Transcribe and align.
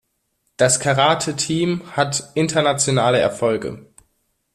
Das 0.57 0.79
Karate-Team 0.79 1.91
hat 1.95 2.31
internationale 2.33 3.19
Erfolge. 3.19 3.85